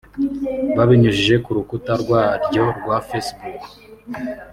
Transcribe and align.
babinyujije 0.77 1.35
ku 1.43 1.49
rukuta 1.57 1.91
rwaryo 2.03 2.63
rwa 2.79 2.97
Facebook 3.07 3.61